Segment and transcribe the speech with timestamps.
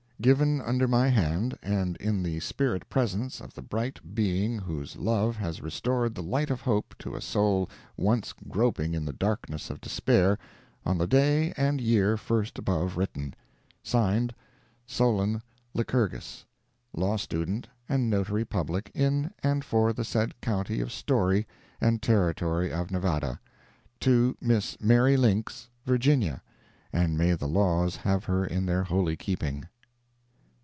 [0.21, 5.35] Given under my hand, and in the spirit presence of the bright being whose love
[5.37, 9.81] has restored the light of hope to a soul once groping in the darkness of
[9.81, 10.37] despair,
[10.85, 13.33] on the day and year first above written.
[13.81, 14.35] (Signed)
[14.85, 15.41] SOLON
[15.73, 16.45] LYCURGUS.
[16.93, 21.47] Law Student, and Notary Public in and for the said County of Storey,
[21.81, 23.39] and Territory of Nevada.
[24.01, 26.43] To Miss Mary Links, Virginia
[26.93, 29.65] (and may the laws have her in their holy keeping).